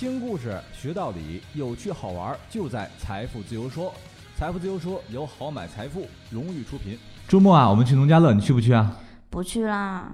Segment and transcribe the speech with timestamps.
[0.00, 3.92] 听故事学道理，有趣好玩就在财富自由说。
[4.34, 6.96] 财富自由说由好买财富荣誉出品。
[7.28, 8.96] 周末啊，我们去农家乐，你去不去啊？
[9.28, 10.10] 不去啦。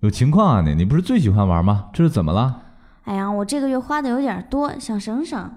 [0.00, 1.90] 有情况啊你，你不是最喜欢玩吗？
[1.92, 2.62] 这是怎么了？
[3.04, 5.50] 哎呀，我这个月花的有点多，想省省。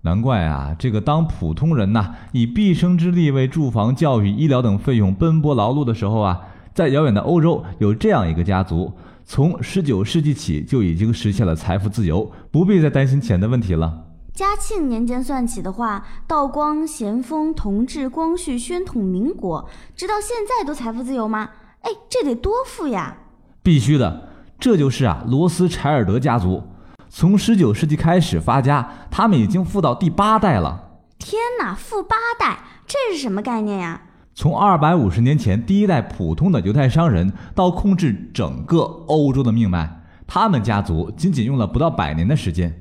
[0.00, 6.40] 难怪啊，这个当普通人呐，以毕生之力为住房、教育、医疗等费用奔波劳碌的时候啊，
[6.78, 8.92] 在遥远的欧洲有这样一个家族，
[9.24, 14.04] 从十九世纪起就已经实现了财富自由，不必再担心钱的问题了。
[14.32, 21.50] 嘉庆年间算起的话，道光、咸丰、同治、光绪、宣统、民国，直到现在都财富自由吗？
[21.80, 23.16] 哎，这得多富呀！
[23.60, 24.28] 必须的，
[24.60, 26.62] 这就是啊，罗斯柴尔德家族。
[27.08, 30.90] 从十九世纪开始发家，他们已经富到第八代了。
[31.18, 34.02] 天哪，富八代，这是什么概念呀？
[34.40, 42.72] 从二百五十年前第一代普通的犹太商人，到控制整个欧洲的命脉，他们家族仅仅用了不到百年的时间。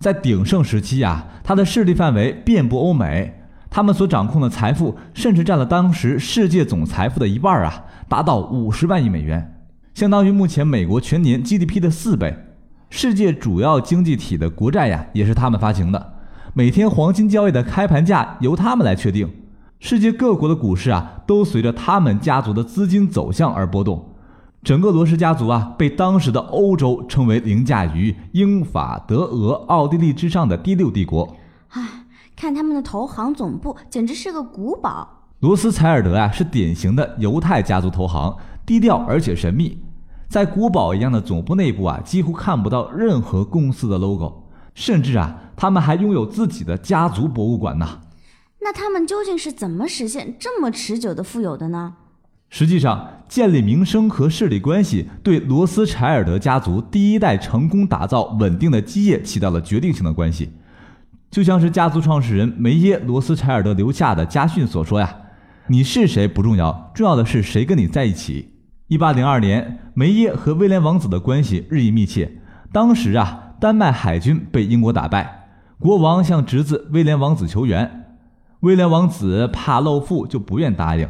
[0.00, 3.34] 在鼎盛时期呀，他的势力范围遍布欧美，
[3.70, 9.54] 他们所掌控的财富甚至占了当时世界总财富的一半啊，达到五十万亿美元，
[9.94, 12.36] 相当于目前美国全年 GDP 的四倍。
[12.90, 16.14] 世界主要经济体的国债呀，也是他们发行的。
[16.52, 19.32] 每天黄金交易的开盘价由他们来确定。
[19.78, 24.12] 世界各国的股市啊，都随着他们家族的资金走向而波动。
[24.62, 31.36] 整个罗氏家族啊，被当时的欧洲称为凌驾于英法德俄奥地利之上的第六帝国。
[31.68, 31.82] 唉，
[32.34, 35.08] 看他们的投行总部，简直是个古堡。
[35.40, 39.78] 罗斯柴尔德啊，是典型的犹太家族投行，低调而且神秘。
[40.26, 48.00] 在古堡一样的总部内部啊，几乎看不到任何公司的 logo，甚至啊，他们还拥有自己的家族博物馆呢。
[48.66, 51.94] 那他们究竟是怎么实现这么持久的富有的呢？
[52.48, 60.50] 实际上，建立名声和势力关系，对罗斯柴尔德家族第一代成功打造稳定的基业起到了决定性的关系。
[61.30, 65.16] 就像是家族创始人梅耶·罗斯柴尔德留下的家训所说呀
[65.68, 68.52] ：“你是谁不重要，重要的是谁跟你在一起。”
[68.88, 72.42] 一八零二年，梅耶和威廉王子的关系日益密切。
[72.72, 78.05] 当时啊，丹麦海军被英国打败，国王向侄子威廉王子求援，
[78.60, 81.08] 威廉王子怕露富，就不愿答应。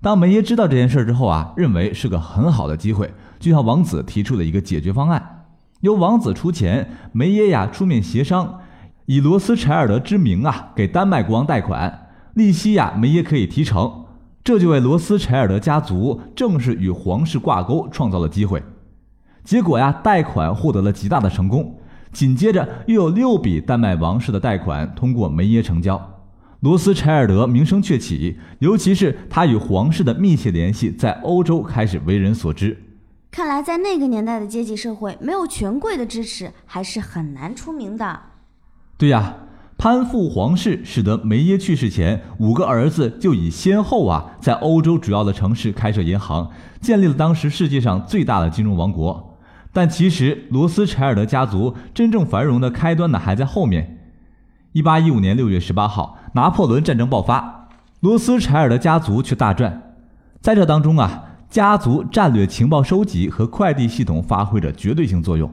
[0.00, 5.44] 当梅耶知道这件事之后啊，认为是个很好的机会，就向王子提出了一个解决方案：
[5.80, 8.60] 由王子出钱，梅耶呀出面协商，
[9.06, 14.04] 以罗斯柴尔德之名啊给丹麦国王贷款，利息呀梅耶可以提成。
[14.44, 18.62] 这就为罗斯柴尔德家族正式与皇室挂钩创造了机会。
[19.42, 21.78] 结果呀，贷款获得了极大的成功。
[22.12, 26.13] 紧接着，又有六笔丹麦王室的贷款通过梅耶成交，
[26.64, 28.38] 罗斯柴尔德名声鹊起。
[28.60, 32.82] 尤其是他与皇室的密切联系，在欧洲开始为人所知。
[33.30, 38.18] 看来，在那个年代的阶级社会，没有权贵的支持，还是很难出名的。
[38.96, 39.36] 对呀。
[39.76, 46.48] 攀附皇室，使得梅耶去世前，五个儿子就已先后啊，在欧洲主要的城市开设银行，
[46.80, 49.36] 建立了当时世界上最大的金融王国。
[49.72, 53.93] 但其实，罗斯柴尔德家族真正繁荣的开端呢，还在后面。
[54.74, 57.68] 一八一五年六月十八号，拿破仑战争爆发，
[58.00, 59.94] 罗斯柴尔德家族却大赚。
[60.40, 65.48] 在这当中啊，家族战略情报收集和快递系统发挥着绝对性作用。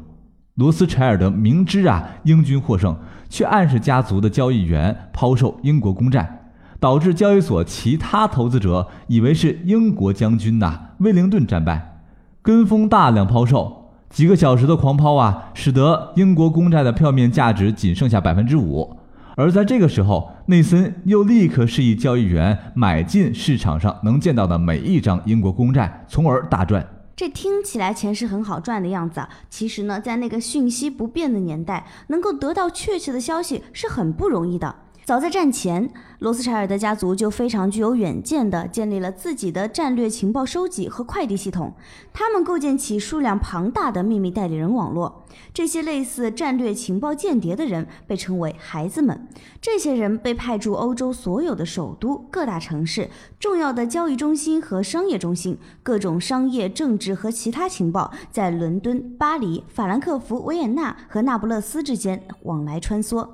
[0.55, 2.97] 罗斯柴尔德明知啊英军获胜，
[3.29, 6.49] 却暗示家族的交易员抛售英国公债，
[6.79, 11.99] 导致交易所其他投资者以为是英国将军呐威灵顿战败，
[12.41, 13.91] 跟风大量抛售。
[14.09, 18.97] 几个小时的狂抛啊，使得英国公债的票面价值仅剩下百分之五。
[19.35, 26.85] 而在这个时候，内森又立刻示意交易员买进市场上能见到的每一张英国公债，从而大赚。
[27.15, 34.75] 这听起来钱是很好赚的样子啊，其实呢，在那个讯息不变的年代，能够得到确切的消息是很不容易的。
[35.11, 35.89] 早在战前，
[36.19, 41.73] 罗斯柴尔德家族就非常具有远见地建立了自己的战略情报收集和快递系统。
[42.13, 45.25] 他们构建起数量庞大的秘密代理人网络。
[45.53, 49.28] 这些类似战略情报间谍的人被称为“孩子们”。
[49.59, 63.28] 这些人被派驻欧洲所有的首都、各大城市、重要的交易中心和商业中心，各种商业、政治和其他情报在伦敦、巴黎、法兰克福、维也纳和那不勒斯之间往来穿梭。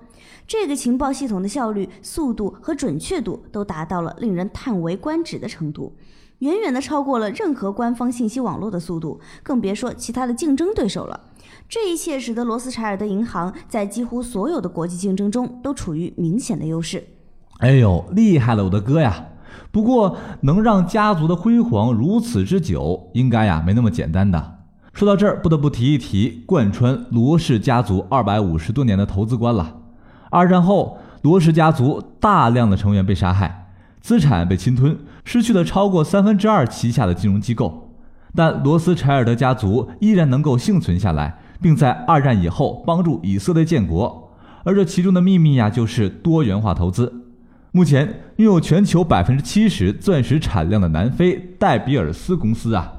[0.48, 5.96] 这个情报系统的效率、速度和准确度都达到了令人叹为观止的程度，
[6.40, 11.20] 远远的超过了任何官方信息网络的速度，更别说其他的竞争对手了。
[11.70, 17.06] 这一切使得罗斯柴尔德银行在几乎所有的国际竞争中都处于明显的优势。
[17.60, 19.28] 哎呦，厉害了，我的哥呀！
[19.72, 24.60] 不过，能让家族的辉煌如此之久，应该呀没那么简单的。
[24.94, 29.76] 说到这儿，不得不提一提贯穿罗氏家族二百五十多年的投资观了。
[30.30, 33.70] 二战后，罗氏家族大量的成员被杀害，
[34.02, 37.96] 资产被侵吞，失去了超过三分之二旗下的金融机构。
[38.36, 44.32] 但罗斯柴尔德家族依然能够幸存下来，并在二战以后帮助以色列建国。
[44.64, 47.24] 而这其中的秘密呀，就是多元化投资。
[47.72, 52.94] 目前拥有全球百分之七十钻石产量的南非戴比尔斯公司啊。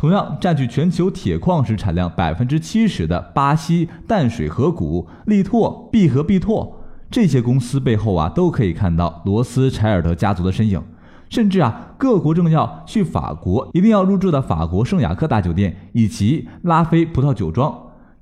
[0.00, 6.74] 同样占据全球铁矿石产量百分之七十的巴西淡水河谷、力拓、必和必拓，
[7.10, 10.82] 这些公司背后啊，都可以看到罗斯柴尔德家族的身影。
[11.28, 17.78] 甚至啊，各国政要去法国一定要入住的法国圣雅克大酒店以及拉菲葡萄酒庄，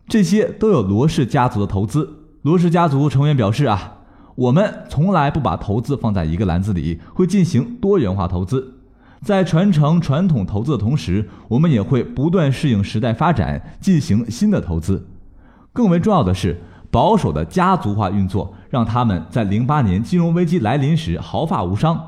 [0.08, 2.24] 这些都有罗氏家族的投资。
[2.42, 3.98] 罗氏家族成员表示啊，
[4.34, 8.77] 我们从来不把投资放在一个篮子里，会进行多元化投资。
[9.22, 15.08] 在传承传统投资的同时，我们也会不断适应时代发展，进行新的投资。
[15.72, 16.60] 更为重要的是，
[16.90, 22.00] 保守的家族化运作让他们在零八年金融危机来临时毫发无伤。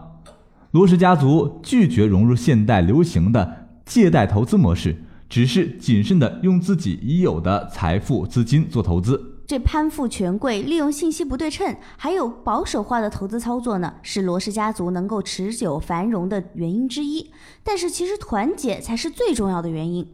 [0.70, 9.29] 罗氏家族拒绝融入现代流行的借贷投资模式，只是谨慎地用自己已有的财富资金做投资。
[9.50, 17.32] 这攀附权贵、利用信息不对称，还有保守化的投资操作呢，是罗氏家族能够持久繁荣的原因之一。
[17.64, 20.08] 但是，其实团结才是最重要的原因。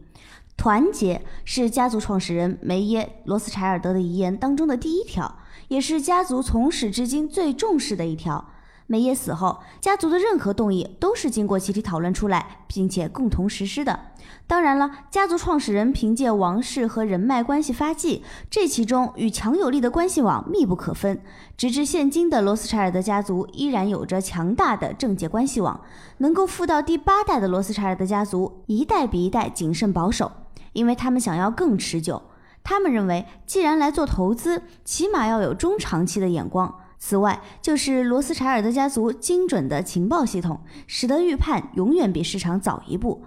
[0.57, 5.37] 团结是家族创始人梅耶·罗斯柴尔德的遗言当中的第一条，
[5.67, 8.43] 也是家族从始至今最重视的一条。
[8.89, 13.99] 梅耶死后，家族的任何动议都是经过集体讨论出来，并且共同实施的。
[14.47, 21.21] 当然了，家族创始人凭借王室和人脉关系发迹，这其中与强有力的关系网密不可分。
[21.57, 25.81] 直至现今的罗斯柴尔德家族依然有着强大的政界关系网，
[26.19, 30.31] 能够富到第八代的罗斯柴尔德家族一代比一代谨慎保守，
[30.71, 32.21] 因为他们想要更持久。
[32.63, 36.73] 他们认为，既然来做投资，起码要有中长期的眼光。
[36.97, 43.23] 此外，就是罗斯柴尔德家族精准的情报系统，使得预判永远比市场早一步。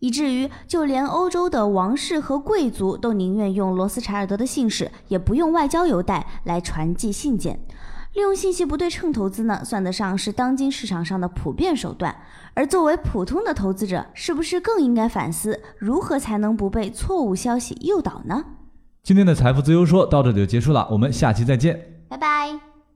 [0.00, 7.58] 以至于，就连欧洲的王室和贵族都宁愿用罗斯柴尔德的姓氏，也不用外交邮袋来传寄信件。
[8.14, 12.14] 利用信息不对称投资呢，算得上是当今市场上的普遍手段。
[12.54, 18.44] 而作为普通的投资者，是不是更应该反思，如何才能不被错误消息诱导呢？
[19.02, 22.77] 今天的财富自由说到这里就结束了，我们下期再见，拜拜。